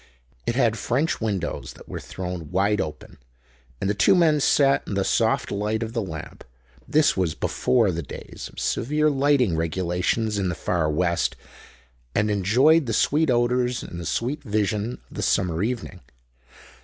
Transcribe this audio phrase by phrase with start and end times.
[0.47, 3.19] It had French windows that were thrown wide open,
[3.79, 8.01] and the two men sat in the soft light of the lamp—this was before the
[8.01, 14.05] days of severe lighting regulations in the Far West—and enjoyed the sweet odors and the
[14.07, 15.99] sweet vision of the summer evening.